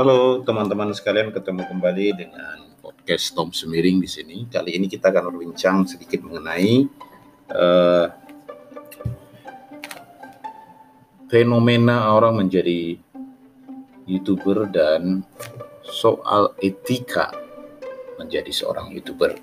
Halo 0.00 0.40
teman-teman 0.40 0.96
sekalian, 0.96 1.28
ketemu 1.28 1.60
kembali 1.68 2.16
dengan 2.16 2.72
podcast 2.80 3.36
Tom 3.36 3.52
Semiring 3.52 4.00
di 4.00 4.08
sini. 4.08 4.48
Kali 4.48 4.72
ini 4.72 4.88
kita 4.88 5.12
akan 5.12 5.28
berbincang 5.28 5.84
sedikit 5.84 6.24
mengenai 6.24 6.88
uh, 7.52 8.08
fenomena 11.28 12.16
orang 12.16 12.40
menjadi 12.40 12.96
youtuber 14.08 14.72
dan 14.72 15.20
soal 15.84 16.56
etika 16.64 17.36
menjadi 18.16 18.56
seorang 18.56 18.96
youtuber. 18.96 19.36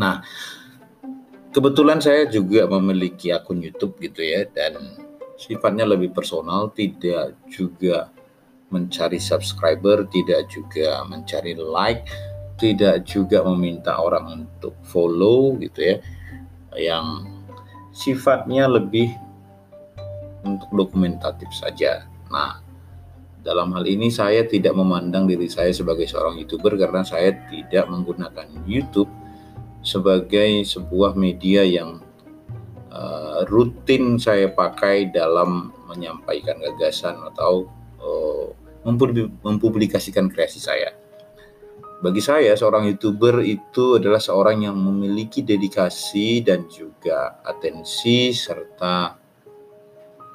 Nah, 0.00 0.24
kebetulan 1.52 2.00
saya 2.00 2.24
juga 2.24 2.64
memiliki 2.72 3.28
akun 3.28 3.60
YouTube 3.60 4.00
gitu 4.00 4.24
ya 4.24 4.48
dan 4.48 4.96
sifatnya 5.36 5.84
lebih 5.84 6.16
personal, 6.16 6.72
tidak 6.72 7.36
juga 7.52 8.08
mencari 8.72 9.20
subscriber, 9.20 10.08
tidak 10.08 10.48
juga 10.48 11.04
mencari 11.04 11.52
like, 11.54 12.08
tidak 12.56 13.04
juga 13.04 13.44
meminta 13.44 14.00
orang 14.00 14.48
untuk 14.48 14.74
follow 14.82 15.54
gitu 15.60 15.94
ya. 15.94 15.96
Yang 16.72 17.06
sifatnya 17.92 18.66
lebih 18.66 19.12
untuk 20.42 20.72
dokumentatif 20.72 21.52
saja. 21.52 22.08
Nah, 22.32 22.64
dalam 23.42 23.74
hal 23.74 23.84
ini 23.84 24.08
saya 24.08 24.46
tidak 24.46 24.72
memandang 24.72 25.26
diri 25.26 25.50
saya 25.50 25.74
sebagai 25.74 26.06
seorang 26.06 26.38
YouTuber 26.42 26.78
karena 26.78 27.02
saya 27.02 27.34
tidak 27.50 27.90
menggunakan 27.90 28.48
YouTube 28.64 29.10
sebagai 29.82 30.62
sebuah 30.62 31.18
media 31.18 31.66
yang 31.66 31.98
uh, 32.94 33.42
rutin 33.50 34.14
saya 34.16 34.46
pakai 34.46 35.10
dalam 35.10 35.74
menyampaikan 35.90 36.62
gagasan 36.62 37.18
atau 37.34 37.66
mempublikasikan 38.84 40.26
kreasi 40.30 40.58
saya. 40.58 40.90
Bagi 42.02 42.18
saya, 42.18 42.58
seorang 42.58 42.90
youtuber 42.90 43.46
itu 43.46 44.02
adalah 44.02 44.18
seorang 44.18 44.66
yang 44.66 44.74
memiliki 44.74 45.46
dedikasi 45.46 46.42
dan 46.42 46.66
juga 46.66 47.38
atensi 47.46 48.34
serta 48.34 49.14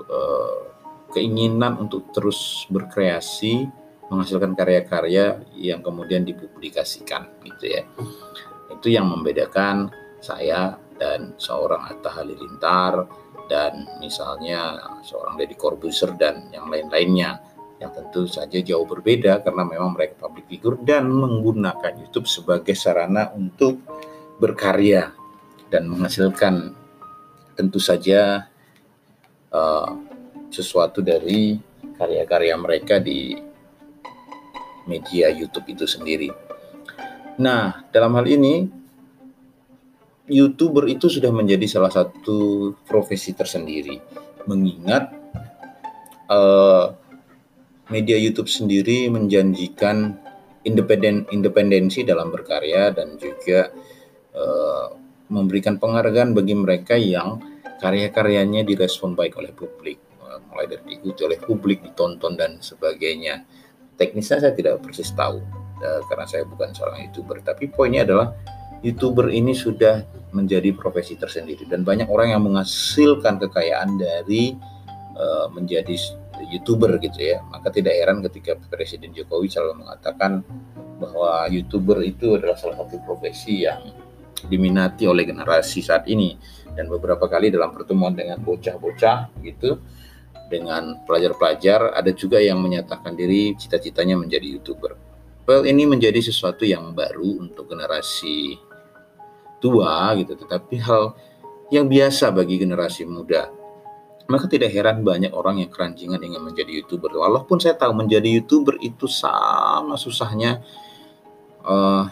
uh, 0.08 0.59
keinginan 1.12 1.76
untuk 1.76 2.16
terus 2.16 2.64
berkreasi, 2.72 3.67
menghasilkan 4.08 4.56
karya-karya 4.56 5.44
yang 5.59 5.84
kemudian 5.84 6.23
dipublikasikan, 6.23 7.36
gitu 7.44 7.67
ya. 7.67 7.84
Itu 8.72 8.88
yang 8.88 9.11
membedakan 9.11 9.92
saya 10.23 10.80
dan 10.95 11.36
seorang 11.36 11.84
Atta 11.84 12.16
Halilintar 12.16 13.11
dan 13.52 13.88
misalnya 14.00 14.80
seorang 15.04 15.36
Deddy 15.36 15.56
Corbuzier 15.59 16.16
dan 16.16 16.48
yang 16.56 16.72
lain-lainnya 16.72 17.56
yang 17.78 17.94
tentu 17.94 18.25
saja 18.25 18.58
jauh 18.58 18.86
berbeda 18.89 19.45
karena 19.45 19.64
memang 19.66 19.94
mereka 19.94 20.25
public 20.25 20.50
figure 20.50 20.78
dan 20.81 21.09
menggunakan 21.14 21.94
YouTube 22.02 22.25
sebagai 22.25 22.73
sarana 22.73 23.30
untuk 23.38 23.86
berkarya 24.42 25.14
dan 25.70 25.86
menghasilkan 25.86 26.73
tentu 27.53 27.78
saja 27.78 28.50
uh, 29.53 29.89
sesuatu 30.50 31.05
dari 31.05 31.58
karya-karya 31.98 32.55
mereka 32.58 32.98
di 32.98 33.38
media 34.88 35.30
YouTube 35.30 35.67
itu 35.70 35.86
sendiri. 35.86 36.30
Nah, 37.38 37.86
dalam 37.94 38.16
hal 38.17 38.25
ini 38.25 38.66
YouTuber 40.28 40.89
itu 40.89 41.08
sudah 41.08 41.30
menjadi 41.30 41.65
salah 41.70 41.92
satu 41.94 42.73
profesi 42.83 43.32
tersendiri, 43.32 44.02
mengingat 44.49 45.14
uh, 46.27 47.07
media 47.87 48.20
YouTube 48.20 48.52
sendiri 48.52 49.08
menjanjikan 49.08 50.20
independen 50.67 51.23
independensi 51.31 52.03
dalam 52.03 52.27
berkarya 52.27 52.92
dan 52.92 53.15
juga 53.15 53.71
uh, 54.36 54.92
memberikan 55.31 55.80
penghargaan 55.80 56.36
bagi 56.36 56.55
mereka 56.55 56.99
yang 56.99 57.39
karya-karyanya 57.80 58.67
direspon 58.67 59.15
baik 59.15 59.39
oleh 59.39 59.55
publik, 59.55 59.99
uh, 60.20 60.43
mulai 60.52 60.67
dari 60.67 60.83
diikuti 60.83 61.23
oleh 61.23 61.39
publik, 61.39 61.83
ditonton 61.83 62.36
dan 62.36 62.59
sebagainya. 62.59 63.47
Teknisnya 63.95 64.43
saya 64.43 64.53
tidak 64.53 64.83
persis 64.83 65.15
tahu, 65.15 65.39
uh, 65.80 66.02
karena 66.11 66.26
saya 66.27 66.43
bukan 66.43 66.76
seorang 66.76 67.08
youtuber 67.08 67.39
tapi 67.39 67.71
poinnya 67.71 68.03
adalah 68.03 68.36
youtuber 68.83 69.31
ini 69.31 69.55
sudah 69.55 70.03
menjadi 70.36 70.76
profesi 70.76 71.15
tersendiri 71.15 71.64
dan 71.65 71.87
banyak 71.87 72.11
orang 72.11 72.36
yang 72.36 72.43
menghasilkan 72.43 73.39
kekayaan 73.39 73.95
dari 73.95 74.53
menjadi 75.49 75.97
youtuber 76.45 77.02
gitu 77.02 77.17
ya. 77.17 77.42
Maka 77.49 77.73
tidak 77.73 77.98
heran 77.98 78.21
ketika 78.25 78.55
Presiden 78.70 79.14
Jokowi 79.15 79.49
selalu 79.49 79.86
mengatakan 79.86 80.45
bahwa 80.98 81.45
youtuber 81.49 82.02
itu 82.05 82.37
adalah 82.37 82.58
salah 82.58 82.81
satu 82.81 83.02
profesi 83.02 83.65
yang 83.65 83.81
diminati 84.45 85.09
oleh 85.09 85.26
generasi 85.26 85.81
saat 85.81 86.05
ini. 86.05 86.37
Dan 86.77 86.86
beberapa 86.93 87.26
kali 87.26 87.49
dalam 87.49 87.73
pertemuan 87.73 88.14
dengan 88.14 88.37
bocah-bocah 88.37 89.42
gitu 89.42 89.81
dengan 90.47 91.03
pelajar-pelajar 91.03 91.97
ada 91.97 92.11
juga 92.15 92.39
yang 92.39 92.61
menyatakan 92.64 93.17
diri 93.17 93.58
cita-citanya 93.58 94.15
menjadi 94.15 94.47
youtuber. 94.47 94.95
Well, 95.47 95.64
ini 95.64 95.87
menjadi 95.87 96.20
sesuatu 96.20 96.67
yang 96.67 96.92
baru 96.92 97.39
untuk 97.39 97.71
generasi 97.71 98.59
tua 99.64 100.11
gitu, 100.20 100.36
tetapi 100.36 100.76
hal 100.83 101.15
yang 101.71 101.87
biasa 101.87 102.31
bagi 102.31 102.59
generasi 102.59 103.08
muda. 103.08 103.57
Maka 104.27 104.52
tidak 104.52 104.76
heran 104.76 105.08
banyak 105.08 105.32
orang 105.32 105.64
yang 105.64 105.71
keranjingan 105.71 106.20
ingin 106.20 106.43
menjadi 106.43 106.83
youtuber. 106.83 107.15
Walaupun 107.15 107.64
saya 107.64 107.80
tahu 107.80 107.95
menjadi 107.95 108.27
youtuber 108.27 108.76
itu 108.83 109.08
sama 109.08 109.95
susahnya 109.95 110.60
uh, 111.64 112.04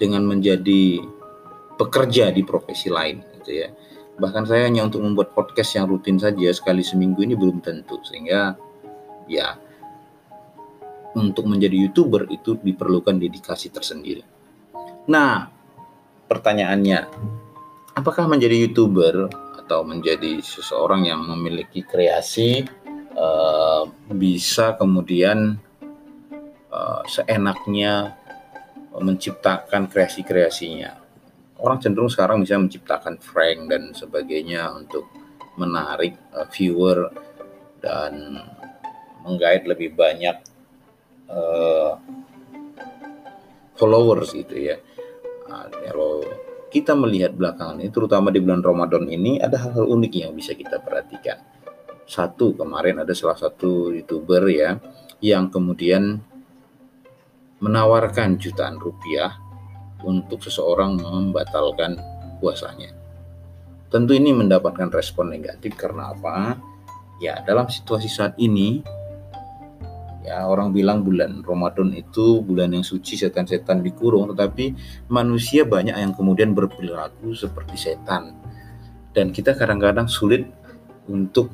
dengan 0.00 0.24
menjadi 0.24 1.04
pekerja 1.76 2.32
di 2.32 2.40
profesi 2.40 2.88
lain, 2.88 3.20
gitu 3.40 3.52
ya. 3.52 3.68
Bahkan 4.16 4.48
saya 4.48 4.64
hanya 4.64 4.88
untuk 4.88 5.04
membuat 5.04 5.36
podcast 5.36 5.76
yang 5.76 5.92
rutin 5.92 6.16
saja 6.16 6.48
sekali 6.56 6.80
seminggu 6.80 7.20
ini 7.20 7.36
belum 7.36 7.60
tentu, 7.60 8.00
sehingga 8.00 8.56
ya 9.28 9.60
untuk 11.14 11.44
menjadi 11.44 11.84
youtuber 11.84 12.26
itu 12.32 12.56
diperlukan 12.58 13.20
dedikasi 13.20 13.68
tersendiri. 13.68 14.24
Nah, 15.04 15.52
pertanyaannya, 16.32 16.98
apakah 17.92 18.24
menjadi 18.24 18.56
youtuber 18.66 19.28
atau 19.64 19.80
menjadi 19.80 20.44
seseorang 20.44 21.08
yang 21.08 21.24
memiliki 21.24 21.80
kreasi 21.80 22.68
uh, 23.16 23.88
bisa 24.12 24.76
kemudian 24.76 25.56
uh, 26.68 27.00
seenaknya 27.08 28.12
menciptakan 28.92 29.88
kreasi-kreasinya? 29.88 31.00
Orang 31.56 31.80
cenderung 31.80 32.12
sekarang 32.12 32.44
bisa 32.44 32.60
menciptakan 32.60 33.16
prank 33.16 33.72
dan 33.72 33.96
sebagainya 33.96 34.68
untuk 34.76 35.08
menarik 35.56 36.12
uh, 36.36 36.44
viewer 36.52 37.08
dan 37.80 38.44
menggait 39.24 39.64
lebih 39.64 39.96
banyak 39.96 40.36
uh, 41.32 41.96
followers 43.80 44.36
gitu 44.36 44.60
ya. 44.60 44.76
Nah, 45.48 45.72
kalau 45.72 46.20
kita 46.74 46.98
melihat 46.98 47.38
belakangan 47.38 47.78
ini, 47.78 47.94
terutama 47.94 48.34
di 48.34 48.42
bulan 48.42 48.58
Ramadan 48.58 49.06
ini, 49.06 49.38
ada 49.38 49.54
hal-hal 49.62 49.86
unik 49.94 50.12
yang 50.26 50.34
bisa 50.34 50.58
kita 50.58 50.82
perhatikan. 50.82 51.38
Satu, 52.02 52.50
kemarin 52.58 52.98
ada 52.98 53.14
salah 53.14 53.38
satu 53.38 53.94
youtuber 53.94 54.42
ya, 54.50 54.82
yang 55.22 55.54
kemudian 55.54 56.18
menawarkan 57.62 58.42
jutaan 58.42 58.82
rupiah 58.82 59.38
untuk 60.02 60.42
seseorang 60.42 60.98
membatalkan 60.98 61.94
puasanya. 62.42 62.90
Tentu 63.86 64.10
ini 64.18 64.34
mendapatkan 64.34 64.90
respon 64.90 65.30
negatif 65.30 65.78
karena 65.78 66.10
apa? 66.10 66.58
Ya, 67.22 67.38
dalam 67.46 67.70
situasi 67.70 68.10
saat 68.10 68.34
ini 68.42 68.82
Ya, 70.24 70.48
orang 70.48 70.72
bilang 70.72 71.04
bulan 71.04 71.44
Ramadan 71.44 71.92
itu 71.92 72.40
bulan 72.40 72.72
yang 72.72 72.80
suci 72.80 73.20
setan-setan 73.20 73.84
dikurung, 73.84 74.32
tetapi 74.32 74.72
manusia 75.12 75.68
banyak 75.68 75.92
yang 75.92 76.16
kemudian 76.16 76.56
berperilaku 76.56 77.36
seperti 77.36 77.76
setan. 77.76 78.32
Dan 79.12 79.36
kita 79.36 79.52
kadang-kadang 79.52 80.08
sulit 80.08 80.48
untuk 81.12 81.52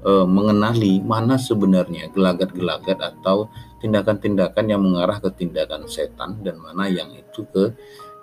uh, 0.00 0.24
mengenali 0.24 1.04
mana 1.04 1.36
sebenarnya 1.36 2.08
gelagat-gelagat 2.08 2.96
atau 2.96 3.52
tindakan-tindakan 3.84 4.64
yang 4.72 4.80
mengarah 4.80 5.20
ke 5.20 5.28
tindakan 5.36 5.84
setan 5.84 6.40
dan 6.40 6.56
mana 6.56 6.88
yang 6.88 7.12
itu 7.12 7.44
ke 7.52 7.76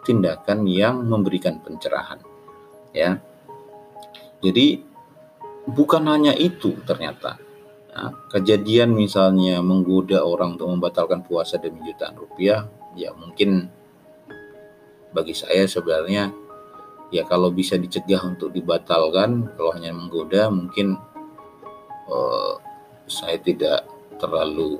tindakan 0.10 0.66
yang 0.66 1.06
memberikan 1.06 1.62
pencerahan. 1.62 2.18
Ya. 2.98 3.22
Jadi 4.42 4.82
bukan 5.70 6.08
hanya 6.10 6.34
itu 6.34 6.74
ternyata 6.88 7.38
Kejadian 8.30 8.94
misalnya 8.94 9.60
menggoda 9.60 10.22
orang 10.24 10.56
untuk 10.56 10.70
membatalkan 10.72 11.26
puasa 11.26 11.58
demi 11.58 11.82
jutaan 11.86 12.16
rupiah, 12.16 12.70
ya 12.94 13.12
mungkin 13.16 13.68
bagi 15.10 15.34
saya 15.34 15.66
sebenarnya 15.66 16.30
ya 17.10 17.26
kalau 17.26 17.50
bisa 17.50 17.76
dicegah 17.76 18.22
untuk 18.26 18.54
dibatalkan, 18.54 19.50
kalau 19.58 19.72
hanya 19.74 19.92
menggoda 19.92 20.54
mungkin 20.54 20.98
uh, 22.10 22.54
saya 23.10 23.42
tidak 23.42 23.90
terlalu 24.22 24.78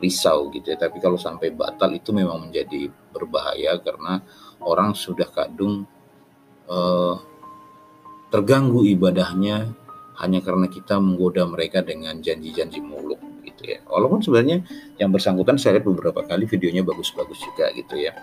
risau 0.00 0.48
gitu 0.54 0.72
ya. 0.72 0.78
Tapi 0.78 0.98
kalau 1.02 1.20
sampai 1.20 1.52
batal 1.52 1.92
itu 1.92 2.10
memang 2.14 2.48
menjadi 2.48 2.88
berbahaya 3.12 3.76
karena 3.82 4.22
orang 4.62 4.94
sudah 4.96 5.28
kadung 5.28 5.84
uh, 6.70 7.16
terganggu 8.32 8.84
ibadahnya 8.84 9.72
hanya 10.18 10.42
karena 10.42 10.66
kita 10.66 10.98
menggoda 10.98 11.46
mereka 11.46 11.82
dengan 11.82 12.18
janji-janji 12.18 12.82
muluk 12.82 13.18
gitu 13.46 13.62
ya. 13.70 13.78
Walaupun 13.86 14.22
sebenarnya 14.22 14.66
yang 14.98 15.10
bersangkutan 15.14 15.58
saya 15.58 15.78
lihat 15.78 15.86
beberapa 15.86 16.26
kali 16.26 16.46
videonya 16.46 16.82
bagus-bagus 16.82 17.38
juga 17.42 17.70
gitu 17.74 17.94
ya. 17.98 18.14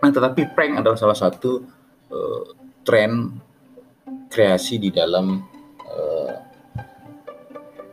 Nah, 0.00 0.10
tetapi 0.10 0.56
prank 0.56 0.80
adalah 0.80 0.96
salah 0.96 1.18
satu 1.18 1.60
uh, 2.10 2.44
tren 2.86 3.36
kreasi 4.30 4.78
di 4.78 4.94
dalam 4.94 5.42
uh, 5.84 6.34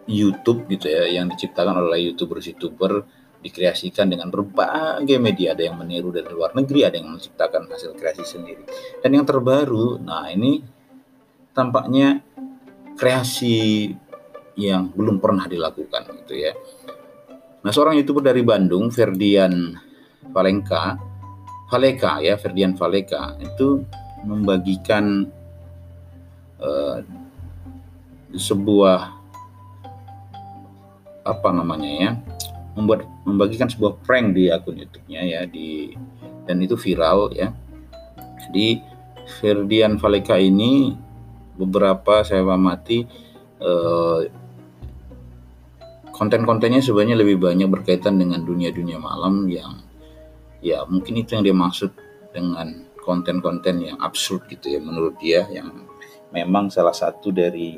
YouTube 0.07 0.69
gitu 0.71 0.88
ya 0.88 1.09
yang 1.09 1.27
diciptakan 1.27 1.83
oleh 1.83 2.13
youtuber-youtuber 2.13 3.03
dikreasikan 3.38 4.09
dengan 4.09 4.33
berbagai 4.33 5.21
media 5.21 5.53
ada 5.53 5.68
yang 5.68 5.77
meniru 5.77 6.09
dari 6.09 6.25
luar 6.31 6.57
negeri 6.57 6.88
ada 6.88 6.97
yang 6.97 7.13
menciptakan 7.13 7.69
hasil 7.69 7.94
kreasi 7.94 8.25
sendiri 8.25 8.65
dan 9.03 9.13
yang 9.13 9.27
terbaru 9.27 10.01
nah 10.01 10.25
ini 10.31 10.63
tampaknya 11.53 12.24
kreasi 12.97 13.94
yang 14.57 14.89
belum 14.91 15.21
pernah 15.21 15.45
dilakukan 15.45 16.25
gitu 16.25 16.33
ya 16.33 16.53
nah 17.61 17.69
seorang 17.69 17.95
youtuber 18.01 18.25
dari 18.25 18.41
Bandung 18.41 18.89
Ferdian 18.89 19.77
Valenka 20.33 20.97
Valeka 21.69 22.19
ya 22.25 22.35
Ferdian 22.35 22.73
Valeka 22.73 23.38
itu 23.39 23.85
membagikan 24.25 25.29
uh, 26.59 26.99
sebuah 28.33 29.13
apa 31.27 31.50
namanya 31.51 31.91
ya 31.91 32.11
membuat 32.77 33.09
membagikan 33.25 33.67
sebuah 33.67 34.00
prank 34.05 34.38
di 34.38 34.53
akun 34.53 34.77
YouTube-nya 34.77 35.21
ya 35.25 35.41
di 35.50 35.91
dan 36.45 36.61
itu 36.61 36.77
viral 36.77 37.33
ya. 37.33 37.50
Jadi 38.47 38.79
Ferdian 39.41 39.97
Valeka 40.00 40.38
ini 40.38 40.95
beberapa 41.57 42.21
saya 42.21 42.45
amati 42.45 43.04
eh, 43.59 44.21
konten-kontennya 46.13 46.81
sebenarnya 46.81 47.18
lebih 47.21 47.38
banyak 47.38 47.69
berkaitan 47.69 48.18
dengan 48.18 48.42
dunia-dunia 48.42 48.98
malam 48.98 49.45
yang 49.50 49.86
ya 50.62 50.81
mungkin 50.89 51.21
itu 51.21 51.38
yang 51.38 51.45
dia 51.45 51.54
maksud 51.54 51.94
dengan 52.33 52.89
konten-konten 53.01 53.86
yang 53.86 53.98
absurd 54.01 54.50
gitu 54.50 54.74
ya 54.74 54.80
menurut 54.81 55.18
dia 55.21 55.45
yang 55.54 55.86
memang 56.33 56.74
salah 56.74 56.92
satu 56.92 57.30
dari 57.30 57.77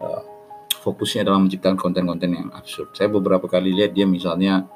uh, 0.00 0.22
fokusnya 0.82 1.26
dalam 1.26 1.46
menciptakan 1.46 1.78
konten-konten 1.78 2.30
yang 2.34 2.48
absurd. 2.54 2.94
Saya 2.94 3.10
beberapa 3.10 3.46
kali 3.46 3.74
lihat 3.74 3.94
dia 3.94 4.06
misalnya 4.06 4.66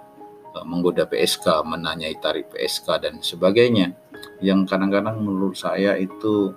uh, 0.55 0.67
menggoda 0.67 1.06
PSK, 1.06 1.67
menanyai 1.67 2.14
tarif 2.23 2.50
PSK 2.50 2.87
dan 3.03 3.14
sebagainya, 3.23 3.94
yang 4.38 4.67
kadang-kadang 4.67 5.19
menurut 5.23 5.58
saya 5.58 5.94
itu 5.99 6.55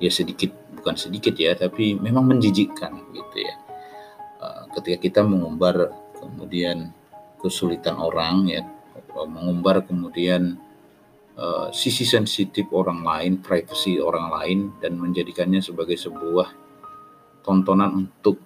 ya 0.00 0.10
sedikit 0.10 0.50
bukan 0.80 0.96
sedikit 0.96 1.36
ya, 1.36 1.52
tapi 1.54 1.94
memang 1.94 2.24
menjijikkan 2.24 3.12
gitu 3.12 3.36
ya. 3.38 3.54
Uh, 4.40 4.62
ketika 4.80 4.98
kita 4.98 5.20
mengumbar 5.20 5.92
kemudian 6.16 6.90
kesulitan 7.36 8.00
orang 8.00 8.48
ya, 8.48 8.64
mengumbar 9.12 9.84
kemudian 9.84 10.56
uh, 11.36 11.68
sisi 11.70 12.08
sensitif 12.08 12.72
orang 12.72 13.04
lain, 13.04 13.32
privasi 13.44 14.00
orang 14.00 14.32
lain 14.32 14.58
dan 14.80 14.96
menjadikannya 14.96 15.60
sebagai 15.60 16.00
sebuah 16.00 16.48
tontonan 17.44 18.08
untuk 18.08 18.40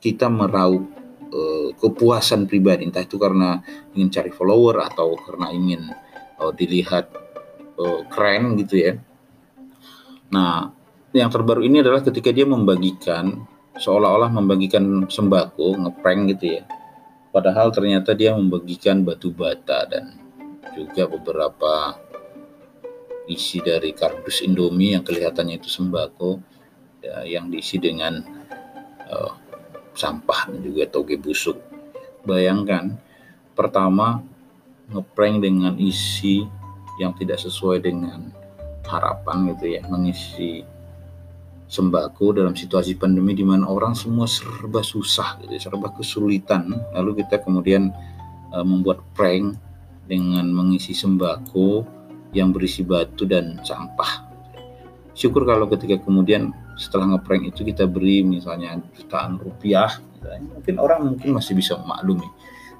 kita 0.00 0.28
meraup 0.28 0.84
uh, 1.32 1.70
kepuasan 1.76 2.44
pribadi 2.48 2.84
entah 2.84 3.04
itu 3.04 3.16
karena 3.16 3.60
ingin 3.96 4.08
cari 4.12 4.30
follower 4.32 4.84
atau 4.84 5.16
karena 5.16 5.48
ingin 5.52 5.88
uh, 6.40 6.52
dilihat 6.52 7.08
uh, 7.80 8.00
keren 8.08 8.56
gitu 8.60 8.76
ya. 8.80 8.92
Nah, 10.28 10.83
yang 11.14 11.30
terbaru 11.30 11.62
ini 11.62 11.78
adalah 11.78 12.02
ketika 12.02 12.34
dia 12.34 12.42
membagikan 12.42 13.46
seolah-olah 13.78 14.34
membagikan 14.34 15.06
sembako 15.06 15.86
ngeprank 15.86 16.34
gitu 16.34 16.58
ya. 16.58 16.62
Padahal 17.30 17.70
ternyata 17.70 18.14
dia 18.14 18.34
membagikan 18.34 19.02
batu 19.06 19.30
bata 19.30 19.86
dan 19.86 20.14
juga 20.74 21.06
beberapa 21.06 21.98
isi 23.30 23.62
dari 23.62 23.94
kardus 23.94 24.42
Indomie 24.42 24.98
yang 24.98 25.06
kelihatannya 25.06 25.58
itu 25.62 25.70
sembako 25.70 26.38
ya, 27.02 27.22
yang 27.26 27.50
diisi 27.50 27.78
dengan 27.78 28.22
uh, 29.10 29.32
sampah 29.94 30.50
dan 30.50 30.60
juga 30.66 30.90
toge 30.90 31.18
busuk. 31.18 31.58
Bayangkan, 32.26 32.94
pertama 33.54 34.22
ngeprank 34.90 35.42
dengan 35.42 35.74
isi 35.78 36.42
yang 36.98 37.14
tidak 37.18 37.38
sesuai 37.42 37.82
dengan 37.82 38.30
harapan 38.86 39.54
gitu 39.54 39.78
ya, 39.78 39.82
mengisi 39.90 40.62
sembako 41.66 42.38
dalam 42.38 42.54
situasi 42.54 42.94
pandemi 43.00 43.32
di 43.32 43.42
mana 43.42 43.66
orang 43.66 43.96
semua 43.96 44.28
serba 44.28 44.84
susah 44.84 45.40
gitu, 45.42 45.52
ya, 45.56 45.60
serba 45.60 45.90
kesulitan. 45.96 46.70
Lalu 46.92 47.24
kita 47.24 47.40
kemudian 47.42 47.90
uh, 48.52 48.64
membuat 48.64 49.00
prank 49.16 49.56
dengan 50.04 50.44
mengisi 50.52 50.92
sembako 50.92 51.84
yang 52.36 52.52
berisi 52.52 52.84
batu 52.84 53.24
dan 53.24 53.58
sampah. 53.64 54.28
Syukur 55.14 55.46
kalau 55.46 55.70
ketika 55.70 56.02
kemudian 56.02 56.50
setelah 56.74 57.14
ngeprank 57.14 57.54
itu 57.54 57.62
kita 57.62 57.86
beri 57.86 58.26
misalnya 58.26 58.82
jutaan 58.98 59.38
rupiah 59.38 60.02
misalnya, 60.18 60.58
mungkin 60.58 60.74
orang 60.82 61.00
mungkin 61.06 61.38
masih 61.38 61.54
bisa 61.54 61.78
memaklumi 61.78 62.26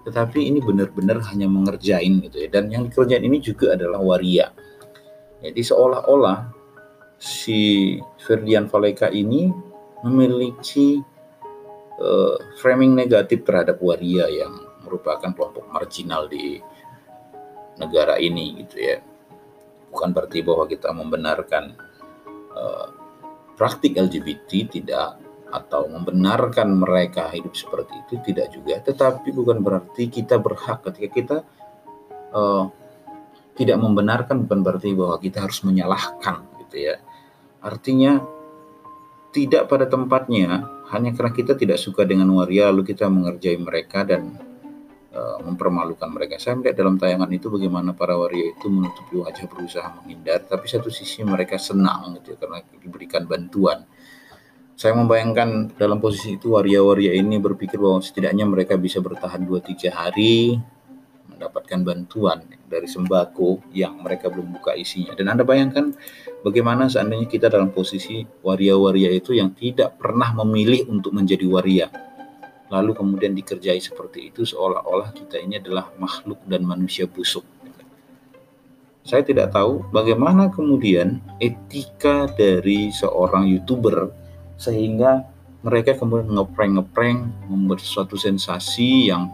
tetapi 0.05 0.53
ini 0.53 0.61
benar-benar 0.61 1.25
hanya 1.33 1.49
mengerjain 1.49 2.21
gitu 2.21 2.45
ya 2.45 2.49
dan 2.53 2.69
yang 2.69 2.85
dikerjain 2.85 3.25
ini 3.25 3.41
juga 3.41 3.73
adalah 3.79 4.03
waria 4.03 4.53
jadi 5.41 5.61
seolah-olah 5.61 6.53
si 7.25 7.97
Ferdian 8.21 8.69
Valeka 8.69 9.09
ini 9.09 9.49
memiliki 10.05 11.01
uh, 11.97 12.37
framing 12.61 12.93
negatif 12.93 13.49
terhadap 13.49 13.81
waria 13.81 14.29
yang 14.29 14.53
merupakan 14.85 15.33
kelompok 15.33 15.65
marginal 15.73 16.29
di 16.29 16.61
negara 17.81 18.21
ini 18.21 18.61
gitu 18.61 18.77
ya. 18.77 19.01
Bukan 19.89 20.13
berarti 20.13 20.45
bahwa 20.45 20.69
kita 20.69 20.93
membenarkan 20.93 21.65
uh, 22.53 22.89
praktik 23.57 23.97
LGBT 23.97 24.69
tidak 24.69 25.17
atau 25.49 25.87
membenarkan 25.89 26.77
mereka 26.77 27.33
hidup 27.33 27.57
seperti 27.57 27.95
itu 28.05 28.15
tidak 28.21 28.53
juga. 28.53 28.85
Tetapi 28.85 29.33
bukan 29.33 29.65
berarti 29.65 30.13
kita 30.13 30.37
berhak 30.37 30.85
ketika 30.93 31.09
kita 31.09 31.37
uh, 32.37 32.69
tidak 33.57 33.79
membenarkan 33.81 34.45
bukan 34.45 34.61
berarti 34.61 34.93
bahwa 34.93 35.17
kita 35.23 35.47
harus 35.47 35.63
menyalahkan 35.65 36.43
gitu 36.67 36.93
ya 36.93 36.99
artinya 37.65 38.21
tidak 39.35 39.67
pada 39.67 39.89
tempatnya 39.89 40.69
hanya 40.95 41.11
karena 41.17 41.33
kita 41.35 41.59
tidak 41.59 41.81
suka 41.81 42.07
dengan 42.07 42.31
waria 42.37 42.71
lalu 42.71 42.95
kita 42.95 43.11
mengerjai 43.11 43.59
mereka 43.59 44.07
dan 44.07 44.37
uh, 45.11 45.39
mempermalukan 45.43 46.07
mereka. 46.13 46.37
Saya 46.37 46.55
melihat 46.55 46.79
dalam 46.79 47.01
tayangan 47.01 47.31
itu 47.33 47.49
bagaimana 47.49 47.97
para 47.97 48.15
waria 48.15 48.53
itu 48.53 48.71
menutupi 48.71 49.19
wajah 49.19 49.47
berusaha 49.49 49.89
menghindar, 50.03 50.45
tapi 50.47 50.69
satu 50.71 50.93
sisi 50.93 51.27
mereka 51.27 51.57
senang 51.59 52.15
gitu 52.21 52.35
ya, 52.35 52.37
karena 52.39 52.63
diberikan 52.79 53.25
bantuan. 53.25 53.83
Saya 54.75 54.95
membayangkan 54.99 55.79
dalam 55.79 56.03
posisi 56.03 56.35
itu 56.35 56.59
waria-waria 56.59 57.15
ini 57.15 57.39
berpikir 57.39 57.79
bahwa 57.79 58.03
setidaknya 58.03 58.43
mereka 58.43 58.75
bisa 58.75 58.99
bertahan 58.99 59.47
2-3 59.47 59.87
hari 59.91 60.59
mendapatkan 61.37 61.81
bantuan 61.83 62.47
dari 62.71 62.87
sembako 62.87 63.75
yang 63.75 64.01
mereka 64.01 64.31
belum 64.31 64.59
buka 64.59 64.79
isinya. 64.79 65.13
Dan 65.19 65.35
Anda 65.35 65.43
bayangkan 65.43 65.93
bagaimana 66.47 66.87
seandainya 66.87 67.27
kita 67.27 67.51
dalam 67.51 67.75
posisi 67.75 68.23
waria-waria 68.43 69.11
itu 69.11 69.35
yang 69.35 69.53
tidak 69.53 69.99
pernah 69.99 70.33
memilih 70.33 70.89
untuk 70.89 71.13
menjadi 71.13 71.47
waria 71.51 71.89
lalu 72.73 72.97
kemudian 72.97 73.37
dikerjai 73.39 73.79
seperti 73.79 74.35
itu 74.35 74.43
seolah-olah 74.43 75.15
kita 75.15 75.39
ini 75.39 75.63
adalah 75.63 75.95
makhluk 76.01 76.43
dan 76.49 76.67
manusia 76.67 77.07
busuk. 77.07 77.45
Saya 79.05 79.21
tidak 79.21 79.53
tahu 79.53 79.85
bagaimana 79.93 80.49
kemudian 80.49 81.21
etika 81.37 82.25
dari 82.33 82.89
seorang 82.89 83.47
youtuber 83.53 84.09
sehingga 84.57 85.29
mereka 85.61 85.93
kemudian 85.93 86.33
ngeprank-ngeprank 86.33 87.49
membuat 87.53 87.85
suatu 87.85 88.17
sensasi 88.17 89.13
yang 89.13 89.29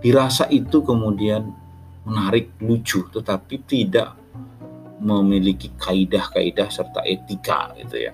dirasa 0.00 0.48
itu 0.48 0.80
kemudian 0.80 1.52
menarik, 2.08 2.56
lucu, 2.64 3.04
tetapi 3.12 3.60
tidak 3.68 4.16
memiliki 5.00 5.72
kaidah-kaidah 5.80 6.68
serta 6.68 7.04
etika 7.04 7.72
gitu 7.80 8.08
ya. 8.08 8.12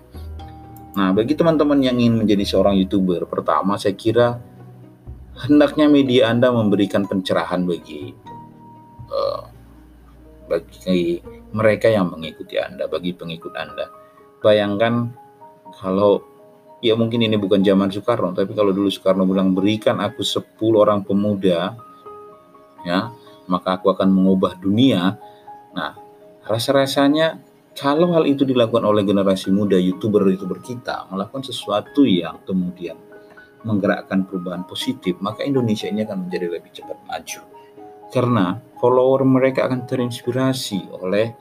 Nah, 0.96 1.12
bagi 1.12 1.34
teman-teman 1.34 1.82
yang 1.82 1.98
ingin 1.98 2.24
menjadi 2.24 2.44
seorang 2.46 2.78
YouTuber, 2.82 3.26
pertama 3.30 3.76
saya 3.76 3.94
kira 3.94 4.38
hendaknya 5.44 5.86
media 5.90 6.32
Anda 6.32 6.48
memberikan 6.48 7.04
pencerahan 7.04 7.68
bagi 7.68 8.16
uh, 9.12 9.42
bagi 10.46 11.20
mereka 11.52 11.90
yang 11.90 12.10
mengikuti 12.14 12.56
Anda, 12.56 12.88
bagi 12.88 13.12
pengikut 13.12 13.52
Anda. 13.54 13.90
Bayangkan 14.40 15.10
kalau 15.74 16.22
ya 16.84 16.94
mungkin 16.94 17.24
ini 17.24 17.36
bukan 17.40 17.64
zaman 17.64 17.88
Soekarno, 17.88 18.36
tapi 18.36 18.52
kalau 18.52 18.72
dulu 18.72 18.88
Soekarno 18.92 19.24
bilang 19.24 19.56
berikan 19.56 20.00
aku 20.00 20.20
10 20.20 20.56
orang 20.76 21.00
pemuda, 21.02 21.72
ya, 22.84 23.10
maka 23.48 23.80
aku 23.80 23.92
akan 23.92 24.08
mengubah 24.12 24.58
dunia. 24.58 25.16
Nah, 25.72 25.92
rasa-rasanya 26.44 27.40
kalau 27.76 28.12
hal 28.16 28.24
itu 28.24 28.48
dilakukan 28.48 28.84
oleh 28.84 29.04
generasi 29.04 29.52
muda 29.52 29.76
youtuber-youtuber 29.76 30.64
kita 30.64 31.04
melakukan 31.12 31.44
sesuatu 31.44 32.08
yang 32.08 32.40
kemudian 32.48 32.96
menggerakkan 33.66 34.24
perubahan 34.24 34.62
positif, 34.64 35.18
maka 35.18 35.42
Indonesia 35.42 35.90
ini 35.90 36.06
akan 36.06 36.28
menjadi 36.28 36.46
lebih 36.56 36.70
cepat 36.70 36.98
maju. 37.04 37.40
Karena 38.14 38.54
follower 38.78 39.26
mereka 39.26 39.66
akan 39.66 39.82
terinspirasi 39.84 40.94
oleh 40.94 41.34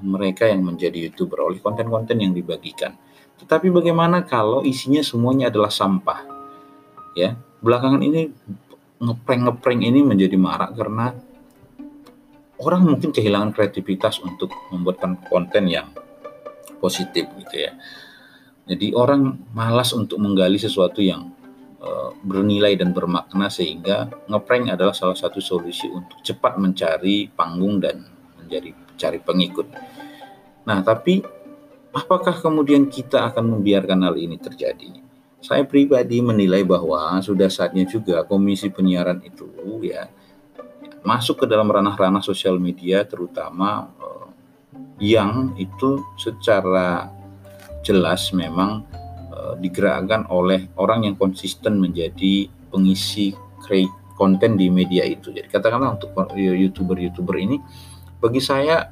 mereka 0.00 0.48
yang 0.48 0.64
menjadi 0.64 1.10
youtuber, 1.10 1.44
oleh 1.44 1.60
konten-konten 1.60 2.16
yang 2.22 2.32
dibagikan. 2.32 2.96
Tetapi 3.38 3.70
bagaimana 3.70 4.26
kalau 4.26 4.66
isinya 4.66 5.00
semuanya 5.00 5.48
adalah 5.48 5.70
sampah? 5.70 6.26
Ya, 7.14 7.38
belakangan 7.62 8.02
ini 8.02 8.30
ngeprank-ngeprank 8.98 9.80
ini 9.82 10.00
menjadi 10.02 10.34
marak 10.34 10.74
karena 10.74 11.14
orang 12.58 12.82
mungkin 12.82 13.14
kehilangan 13.14 13.54
kreativitas 13.54 14.18
untuk 14.22 14.50
membuatkan 14.74 15.18
konten 15.30 15.70
yang 15.70 15.90
positif 16.82 17.26
gitu 17.38 17.56
ya. 17.70 17.72
Jadi 18.68 18.92
orang 18.92 19.48
malas 19.56 19.96
untuk 19.96 20.20
menggali 20.20 20.60
sesuatu 20.60 21.00
yang 21.00 21.32
uh, 21.80 22.12
bernilai 22.20 22.76
dan 22.76 22.92
bermakna 22.92 23.48
sehingga 23.48 24.10
ngeprank 24.28 24.74
adalah 24.74 24.92
salah 24.92 25.16
satu 25.16 25.40
solusi 25.40 25.88
untuk 25.88 26.20
cepat 26.20 26.60
mencari 26.60 27.32
panggung 27.32 27.80
dan 27.80 28.04
menjadi 28.36 28.74
cari 28.98 29.18
pengikut. 29.22 29.66
Nah, 30.68 30.84
tapi 30.84 31.24
apakah 31.92 32.36
kemudian 32.38 32.88
kita 32.88 33.32
akan 33.32 33.58
membiarkan 33.58 34.04
hal 34.04 34.16
ini 34.16 34.36
terjadi? 34.36 35.04
Saya 35.38 35.62
pribadi 35.62 36.18
menilai 36.18 36.66
bahwa 36.66 37.22
sudah 37.22 37.46
saatnya 37.46 37.86
juga 37.86 38.26
Komisi 38.26 38.74
Penyiaran 38.74 39.22
itu 39.22 39.46
ya 39.86 40.10
masuk 41.06 41.44
ke 41.44 41.46
dalam 41.46 41.70
ranah-ranah 41.70 42.18
sosial 42.20 42.58
media 42.58 43.06
terutama 43.06 43.86
uh, 44.02 44.26
yang 44.98 45.54
itu 45.54 46.02
secara 46.18 47.06
jelas 47.86 48.34
memang 48.34 48.82
uh, 49.30 49.54
digerakkan 49.62 50.26
oleh 50.26 50.66
orang 50.74 51.06
yang 51.06 51.14
konsisten 51.14 51.78
menjadi 51.78 52.50
pengisi 52.68 53.32
konten 54.18 54.58
di 54.58 54.66
media 54.72 55.06
itu. 55.06 55.30
Jadi 55.30 55.46
katakanlah 55.46 55.94
untuk 55.94 56.10
youtuber-youtuber 56.34 57.38
ini, 57.38 57.62
bagi 58.18 58.42
saya 58.42 58.90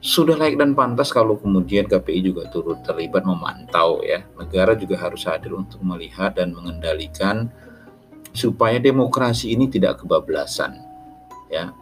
sudah 0.00 0.32
layak 0.32 0.56
dan 0.56 0.72
pantas 0.72 1.12
kalau 1.12 1.36
kemudian 1.36 1.84
KPI 1.84 2.32
juga 2.32 2.48
turut 2.48 2.80
terlibat 2.80 3.20
memantau 3.20 4.00
ya. 4.00 4.24
Negara 4.40 4.72
juga 4.72 4.96
harus 4.96 5.28
hadir 5.28 5.52
untuk 5.52 5.84
melihat 5.84 6.32
dan 6.40 6.56
mengendalikan 6.56 7.52
supaya 8.32 8.80
demokrasi 8.80 9.52
ini 9.52 9.68
tidak 9.68 10.00
kebablasan. 10.00 10.80
Ya. 11.52 11.76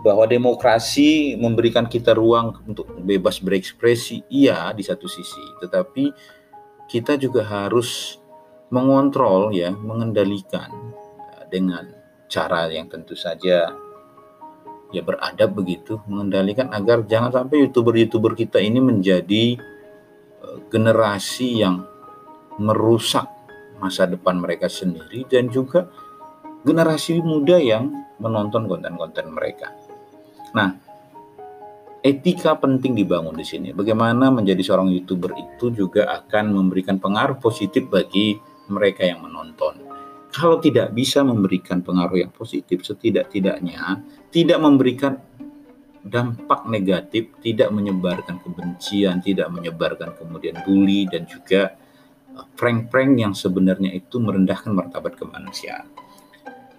Bahwa 0.00 0.24
demokrasi 0.24 1.36
memberikan 1.36 1.84
kita 1.84 2.16
ruang 2.16 2.56
untuk 2.64 2.88
bebas 3.04 3.36
berekspresi, 3.44 4.24
iya 4.32 4.72
di 4.72 4.80
satu 4.80 5.04
sisi, 5.04 5.44
tetapi 5.60 6.16
kita 6.88 7.20
juga 7.20 7.44
harus 7.44 8.16
mengontrol 8.72 9.52
ya, 9.52 9.76
mengendalikan 9.76 10.72
dengan 11.52 11.90
cara 12.32 12.70
yang 12.70 12.88
tentu 12.88 13.12
saja 13.12 13.74
ya 14.96 15.04
beradab 15.04 15.52
begitu 15.52 16.00
mengendalikan 16.08 16.72
agar 16.72 17.04
jangan 17.04 17.28
sampai 17.28 17.68
youtuber-youtuber 17.68 18.32
kita 18.32 18.56
ini 18.56 18.80
menjadi 18.80 19.60
uh, 20.40 20.58
generasi 20.72 21.60
yang 21.60 21.84
merusak 22.56 23.28
masa 23.76 24.08
depan 24.08 24.40
mereka 24.40 24.72
sendiri 24.72 25.28
dan 25.28 25.52
juga 25.52 25.92
generasi 26.64 27.20
muda 27.20 27.60
yang 27.60 27.92
menonton 28.16 28.64
konten-konten 28.64 29.28
mereka. 29.28 29.76
Nah, 30.56 30.72
etika 32.00 32.56
penting 32.56 32.96
dibangun 32.96 33.36
di 33.36 33.44
sini. 33.44 33.76
Bagaimana 33.76 34.32
menjadi 34.32 34.64
seorang 34.64 34.88
youtuber 34.90 35.36
itu 35.36 35.70
juga 35.70 36.08
akan 36.24 36.56
memberikan 36.56 36.96
pengaruh 36.96 37.36
positif 37.36 37.86
bagi 37.86 38.40
mereka 38.66 39.06
yang 39.06 39.22
menonton 39.22 39.85
kalau 40.36 40.60
tidak 40.60 40.92
bisa 40.92 41.24
memberikan 41.24 41.80
pengaruh 41.80 42.20
yang 42.20 42.28
positif, 42.28 42.84
setidak-tidaknya 42.84 44.04
tidak 44.28 44.60
memberikan 44.60 45.16
dampak 46.04 46.68
negatif, 46.68 47.32
tidak 47.40 47.72
menyebarkan 47.72 48.44
kebencian, 48.44 49.24
tidak 49.24 49.48
menyebarkan 49.48 50.12
kemudian 50.12 50.60
bully 50.60 51.08
dan 51.08 51.24
juga 51.24 51.72
uh, 52.36 52.44
prank-prank 52.52 53.16
yang 53.16 53.32
sebenarnya 53.32 53.96
itu 53.96 54.20
merendahkan 54.20 54.76
martabat 54.76 55.16
kemanusiaan. 55.16 55.88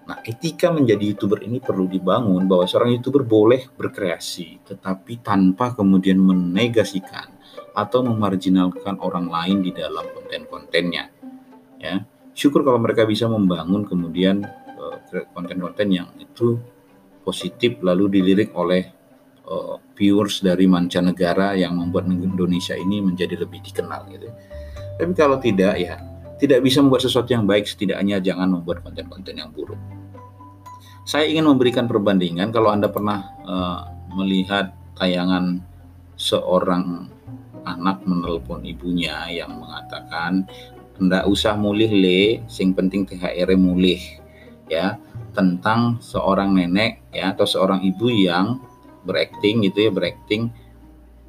Nah, 0.05 0.21
etika 0.21 0.69
menjadi 0.69 1.03
YouTuber 1.17 1.41
ini 1.41 1.57
perlu 1.57 1.89
dibangun 1.89 2.45
bahwa 2.45 2.63
seorang 2.69 2.93
YouTuber 2.93 3.25
boleh 3.25 3.73
berkreasi, 3.73 4.69
tetapi 4.69 5.19
tanpa 5.25 5.73
kemudian 5.73 6.21
menegasikan 6.21 7.33
atau 7.73 8.05
memarjinalkan 8.05 9.01
orang 9.01 9.27
lain 9.27 9.65
di 9.65 9.73
dalam 9.73 10.05
konten-kontennya. 10.13 11.09
Ya 11.81 12.05
syukur 12.37 12.61
kalau 12.61 12.77
mereka 12.77 13.09
bisa 13.09 13.25
membangun 13.25 13.81
kemudian 13.81 14.45
eh, 14.77 15.25
konten-konten 15.33 15.89
yang 15.89 16.13
itu 16.21 16.61
positif 17.25 17.81
lalu 17.83 18.07
dilirik 18.21 18.55
oleh 18.55 18.87
uh, 19.43 19.75
viewers 19.99 20.39
dari 20.39 20.63
mancanegara 20.63 21.59
yang 21.59 21.75
membuat 21.75 22.07
Indonesia 22.07 22.71
ini 22.71 23.03
menjadi 23.03 23.35
lebih 23.35 23.59
dikenal 23.67 24.07
gitu. 24.15 24.31
Tapi 24.95 25.11
kalau 25.11 25.35
tidak 25.35 25.75
ya 25.75 25.99
tidak 26.39 26.63
bisa 26.63 26.79
membuat 26.79 27.03
sesuatu 27.03 27.27
yang 27.35 27.43
baik 27.43 27.67
setidaknya 27.67 28.23
jangan 28.23 28.47
membuat 28.47 28.79
konten-konten 28.79 29.35
yang 29.35 29.51
buruk. 29.51 29.75
Saya 31.03 31.27
ingin 31.27 31.51
memberikan 31.51 31.83
perbandingan 31.83 32.47
kalau 32.55 32.71
Anda 32.71 32.87
pernah 32.87 33.27
uh, 33.43 33.91
melihat 34.15 34.71
tayangan 34.95 35.59
seorang 36.15 37.11
anak 37.67 38.07
menelpon 38.07 38.63
ibunya 38.63 39.27
yang 39.27 39.51
mengatakan 39.59 40.47
ndak 40.97 41.29
usah 41.29 41.53
mulih 41.57 41.89
le. 41.89 42.21
Sing 42.49 42.73
penting 42.73 43.05
THR 43.05 43.53
mulih 43.57 44.01
ya. 44.69 44.97
Tentang 45.33 46.01
seorang 46.01 46.57
nenek 46.57 47.13
ya 47.13 47.33
atau 47.33 47.45
seorang 47.45 47.85
ibu 47.85 48.09
yang 48.09 48.57
berakting 49.05 49.63
gitu 49.63 49.87
ya 49.87 49.91
berakting 49.93 50.49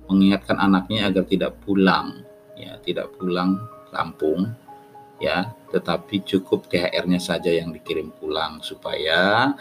mengingatkan 0.09 0.57
anaknya 0.57 1.13
agar 1.13 1.29
tidak 1.29 1.61
pulang 1.63 2.25
ya 2.57 2.81
tidak 2.81 3.13
pulang 3.21 3.61
kampung 3.93 4.49
ya. 5.21 5.53
Tetapi 5.69 6.25
cukup 6.25 6.73
THR-nya 6.73 7.21
saja 7.21 7.53
yang 7.53 7.77
dikirim 7.77 8.09
pulang 8.17 8.65
supaya 8.65 9.53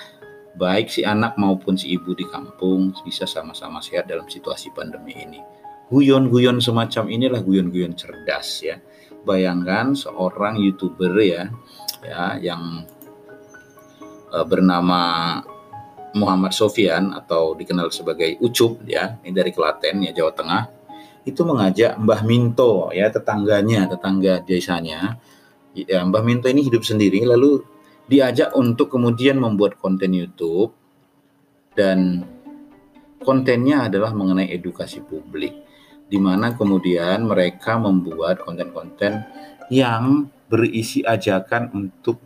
baik 0.55 0.87
si 0.89 1.03
anak 1.03 1.35
maupun 1.35 1.75
si 1.75 1.91
ibu 1.93 2.15
di 2.15 2.23
kampung 2.23 2.95
bisa 3.03 3.27
sama-sama 3.27 3.83
sehat 3.83 4.07
dalam 4.07 4.25
situasi 4.25 4.71
pandemi 4.71 5.13
ini. 5.13 5.43
Guyon-guyon 5.91 6.59
semacam 6.63 7.11
inilah 7.11 7.43
guyon-guyon 7.43 7.95
cerdas 7.95 8.63
ya 8.63 8.79
bayangkan 9.27 9.91
seorang 9.91 10.55
youtuber 10.63 11.11
ya 11.19 11.51
ya 11.99 12.39
yang 12.39 12.87
uh, 14.31 14.45
bernama 14.47 15.01
Muhammad 16.15 16.55
Sofian 16.55 17.11
atau 17.11 17.51
dikenal 17.59 17.91
sebagai 17.91 18.39
Ucup 18.39 18.87
ya 18.87 19.19
ini 19.27 19.35
dari 19.35 19.51
Klaten 19.51 20.07
ya 20.07 20.15
Jawa 20.15 20.31
Tengah 20.31 20.63
itu 21.27 21.43
mengajak 21.43 21.99
Mbah 21.99 22.23
Minto 22.23 22.87
ya 22.95 23.11
tetangganya 23.11 23.91
tetangga 23.91 24.39
desanya. 24.47 25.19
Ya, 25.75 26.01
Mbah 26.07 26.23
Minto 26.23 26.47
ini 26.47 26.63
hidup 26.63 26.87
sendiri 26.87 27.27
lalu 27.27 27.61
diajak 28.07 28.55
untuk 28.55 28.87
kemudian 28.95 29.35
membuat 29.35 29.75
konten 29.75 30.15
YouTube 30.15 30.71
dan 31.75 32.23
kontennya 33.19 33.91
adalah 33.91 34.15
mengenai 34.15 34.47
edukasi 34.55 35.03
publik 35.03 35.66
di 36.07 36.19
mana 36.19 36.55
kemudian 36.55 37.27
mereka 37.27 37.75
membuat 37.75 38.39
konten-konten 38.39 39.27
yang 39.67 40.31
berisi 40.47 41.03
ajakan 41.03 41.71
untuk 41.75 42.23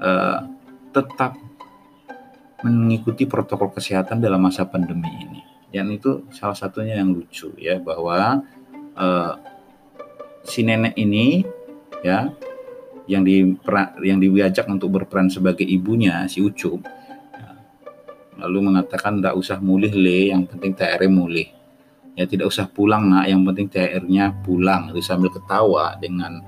uh, 0.00 0.44
tetap 0.92 1.40
mengikuti 2.60 3.24
protokol 3.24 3.72
kesehatan 3.72 4.20
dalam 4.20 4.40
masa 4.40 4.68
pandemi 4.68 5.08
ini. 5.08 5.40
Yang 5.72 5.88
itu 6.00 6.10
salah 6.32 6.56
satunya 6.56 7.00
yang 7.00 7.12
lucu 7.12 7.52
ya 7.56 7.80
bahwa 7.80 8.44
uh, 8.96 9.32
si 10.44 10.64
nenek 10.64 10.96
ini 10.96 11.44
ya 12.04 12.32
yang 13.06 13.22
di 13.22 13.56
yang 14.02 14.18
diajak 14.18 14.66
untuk 14.68 14.92
berperan 14.92 15.30
sebagai 15.30 15.64
ibunya 15.64 16.26
si 16.26 16.42
Ucup 16.42 16.82
ya, 17.32 17.50
lalu 18.44 18.72
mengatakan 18.72 19.22
tidak 19.22 19.34
usah 19.38 19.58
mulih 19.62 19.94
le 19.94 20.34
yang 20.34 20.42
penting 20.44 20.74
TR 20.74 21.02
mulih 21.06 21.55
ya 22.16 22.24
tidak 22.24 22.48
usah 22.50 22.66
pulang 22.66 23.12
nak. 23.12 23.28
Yang 23.28 23.40
penting 23.52 23.66
THR-nya 23.70 24.24
pulang. 24.42 24.90
Itu 24.90 25.04
sambil 25.04 25.30
ketawa 25.30 25.94
dengan 26.00 26.40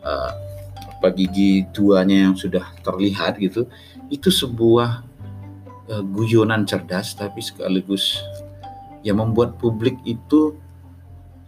uh, 0.00 0.30
apa 0.96 1.12
gigi 1.12 1.68
duanya 1.76 2.30
yang 2.30 2.34
sudah 2.38 2.64
terlihat 2.80 3.36
gitu 3.36 3.68
itu 4.08 4.32
sebuah 4.32 5.04
uh, 5.92 6.04
guyonan 6.08 6.64
cerdas 6.64 7.12
tapi 7.12 7.44
sekaligus 7.44 8.22
yang 9.04 9.20
membuat 9.20 9.60
publik 9.60 10.00
itu 10.08 10.56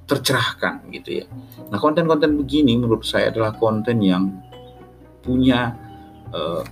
tercerahkan 0.08 0.88
gitu 0.92 1.22
ya. 1.22 1.26
Nah 1.68 1.76
konten-konten 1.76 2.36
begini 2.36 2.76
menurut 2.76 3.04
saya 3.04 3.28
adalah 3.28 3.56
konten 3.56 4.00
yang 4.00 4.30
punya 5.20 5.76
uh, 6.32 6.64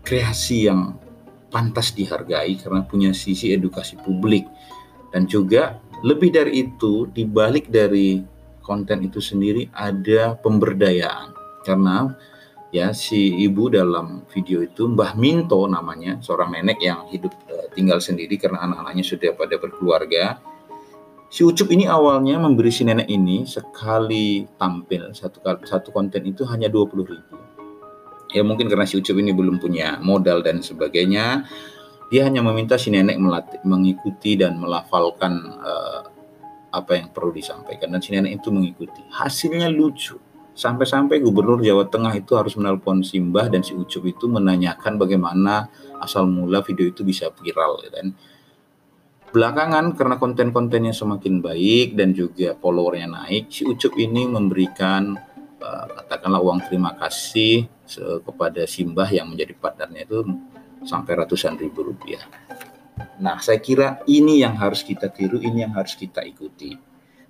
kreasi 0.00 0.68
yang 0.68 0.96
pantas 1.52 1.92
dihargai 1.92 2.56
karena 2.56 2.82
punya 2.84 3.10
sisi 3.12 3.52
edukasi 3.52 4.00
publik. 4.00 4.48
Dan 5.12 5.30
juga 5.30 5.78
lebih 6.04 6.36
dari 6.36 6.68
itu 6.68 7.08
di 7.08 7.24
balik 7.24 7.72
dari 7.72 8.20
konten 8.60 9.00
itu 9.08 9.24
sendiri 9.24 9.72
ada 9.72 10.36
pemberdayaan. 10.36 11.32
Karena 11.64 12.12
ya 12.68 12.92
si 12.92 13.40
ibu 13.40 13.72
dalam 13.72 14.28
video 14.28 14.60
itu 14.60 14.84
Mbah 14.84 15.16
Minto 15.16 15.64
namanya 15.64 16.20
seorang 16.20 16.60
nenek 16.60 16.78
yang 16.84 17.08
hidup 17.08 17.32
uh, 17.48 17.72
tinggal 17.72 18.04
sendiri 18.04 18.36
karena 18.36 18.60
anak-anaknya 18.68 19.04
sudah 19.04 19.30
pada 19.32 19.56
berkeluarga. 19.56 20.36
Si 21.32 21.42
Ucup 21.42 21.72
ini 21.72 21.88
awalnya 21.88 22.36
memberi 22.38 22.70
si 22.70 22.84
nenek 22.84 23.08
ini 23.08 23.48
sekali 23.48 24.44
tampil 24.60 25.10
satu 25.16 25.40
satu 25.64 25.88
konten 25.88 26.20
itu 26.28 26.44
hanya 26.46 26.68
20 26.68 27.00
ribu. 27.00 27.36
Ya 28.36 28.44
mungkin 28.44 28.68
karena 28.68 28.84
si 28.84 29.00
Ucup 29.00 29.16
ini 29.18 29.32
belum 29.32 29.56
punya 29.56 29.98
modal 30.04 30.44
dan 30.44 30.60
sebagainya 30.60 31.48
dia 32.12 32.28
hanya 32.28 32.44
meminta 32.44 32.76
si 32.76 32.92
nenek 32.92 33.16
melatih, 33.16 33.60
mengikuti 33.64 34.36
dan 34.36 34.60
melafalkan 34.60 35.32
uh, 35.58 35.93
apa 36.74 36.98
yang 36.98 37.14
perlu 37.14 37.30
disampaikan. 37.30 37.94
Dan 37.94 38.02
si 38.02 38.10
nenek 38.10 38.42
itu 38.42 38.50
mengikuti. 38.50 38.98
Hasilnya 39.14 39.70
lucu. 39.70 40.18
Sampai-sampai 40.54 41.18
gubernur 41.18 41.58
Jawa 41.62 41.86
Tengah 41.90 42.14
itu 42.14 42.38
harus 42.38 42.54
menelpon 42.54 43.02
Simbah 43.02 43.50
dan 43.50 43.66
si 43.66 43.74
Ucup 43.74 44.06
itu 44.06 44.30
menanyakan 44.30 44.98
bagaimana 44.98 45.66
asal 45.98 46.30
mula 46.30 46.62
video 46.62 46.86
itu 46.86 47.02
bisa 47.02 47.26
viral 47.34 47.82
dan 47.90 48.14
belakangan 49.34 49.98
karena 49.98 50.14
konten-kontennya 50.14 50.94
semakin 50.94 51.42
baik 51.42 51.98
dan 51.98 52.14
juga 52.14 52.54
followernya 52.54 53.10
naik 53.10 53.50
si 53.50 53.66
Ucup 53.66 53.98
ini 53.98 54.30
memberikan 54.30 55.18
uh, 55.58 55.86
katakanlah 55.90 56.38
uang 56.38 56.62
terima 56.70 56.94
kasih 56.94 57.66
kepada 58.22 58.64
Simbah 58.64 59.10
yang 59.10 59.28
menjadi 59.28 59.58
partnernya 59.58 60.06
itu 60.06 60.22
sampai 60.84 61.12
ratusan 61.18 61.56
ribu 61.58 61.84
rupiah. 61.84 62.22
Nah, 63.18 63.42
saya 63.42 63.58
kira 63.58 64.02
ini 64.06 64.42
yang 64.42 64.54
harus 64.58 64.86
kita 64.86 65.10
tiru, 65.10 65.42
ini 65.42 65.66
yang 65.66 65.74
harus 65.74 65.98
kita 65.98 66.22
ikuti. 66.22 66.74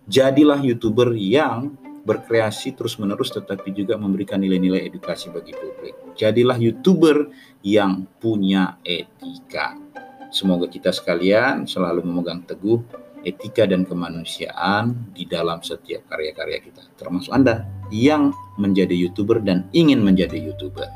Jadilah 0.05 0.61
YouTuber 0.61 1.17
yang 1.17 1.73
berkreasi 2.05 2.77
terus-menerus 2.77 3.33
tetapi 3.33 3.73
juga 3.73 3.97
memberikan 3.97 4.37
nilai-nilai 4.37 4.85
edukasi 4.85 5.33
bagi 5.33 5.57
publik. 5.57 5.97
Jadilah 6.21 6.61
YouTuber 6.61 7.33
yang 7.65 8.05
punya 8.21 8.77
etika. 8.85 9.81
Semoga 10.29 10.69
kita 10.69 10.93
sekalian 10.93 11.65
selalu 11.65 12.05
memegang 12.05 12.45
teguh 12.45 12.85
etika 13.25 13.65
dan 13.65 13.89
kemanusiaan 13.89 15.17
di 15.17 15.25
dalam 15.25 15.65
setiap 15.65 16.05
karya-karya 16.13 16.61
kita. 16.61 16.85
Termasuk 17.01 17.33
Anda 17.33 17.65
yang 17.89 18.37
menjadi 18.61 18.93
YouTuber 18.93 19.41
dan 19.41 19.73
ingin 19.73 20.05
menjadi 20.05 20.37
YouTuber. 20.37 20.87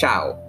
Ciao. 0.00 0.40